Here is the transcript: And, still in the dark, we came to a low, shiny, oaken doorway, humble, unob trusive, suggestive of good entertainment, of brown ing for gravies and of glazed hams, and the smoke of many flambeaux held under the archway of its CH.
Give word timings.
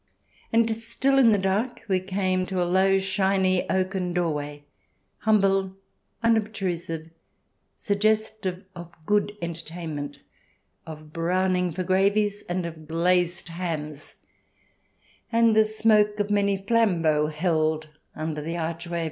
And, 0.51 0.67
still 0.77 1.19
in 1.19 1.31
the 1.31 1.37
dark, 1.37 1.81
we 1.87 1.99
came 1.99 2.47
to 2.47 2.59
a 2.59 2.65
low, 2.65 2.97
shiny, 2.97 3.69
oaken 3.69 4.13
doorway, 4.13 4.63
humble, 5.19 5.75
unob 6.23 6.49
trusive, 6.51 7.11
suggestive 7.77 8.65
of 8.75 8.89
good 9.05 9.37
entertainment, 9.43 10.17
of 10.87 11.13
brown 11.13 11.55
ing 11.55 11.71
for 11.71 11.83
gravies 11.83 12.43
and 12.49 12.65
of 12.65 12.87
glazed 12.87 13.49
hams, 13.49 14.15
and 15.31 15.55
the 15.55 15.65
smoke 15.65 16.19
of 16.19 16.31
many 16.31 16.57
flambeaux 16.57 17.27
held 17.27 17.89
under 18.15 18.41
the 18.41 18.57
archway 18.57 18.87
of 18.89 18.93
its 18.93 18.99
CH. 18.99 18.99